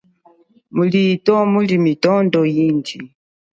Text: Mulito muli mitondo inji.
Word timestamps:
Mulito 0.75 1.33
muli 1.51 1.75
mitondo 1.85 2.39
inji. 2.65 2.99